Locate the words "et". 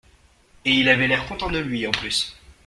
0.65-0.71